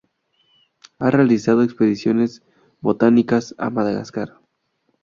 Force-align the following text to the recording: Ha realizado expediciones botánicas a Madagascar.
Ha 0.97 1.11
realizado 1.11 1.61
expediciones 1.61 2.41
botánicas 2.81 3.53
a 3.59 3.69
Madagascar. 3.69 4.39